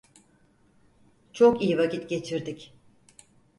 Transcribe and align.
Çok 1.33 1.61
iyi 1.61 1.77
vakit 1.77 2.09
geçirdik. 2.09 2.73